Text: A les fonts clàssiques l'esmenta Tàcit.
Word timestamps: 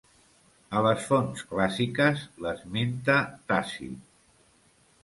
A 0.79 0.81
les 0.87 1.03
fonts 1.11 1.45
clàssiques 1.51 2.25
l'esmenta 2.47 3.21
Tàcit. 3.51 4.15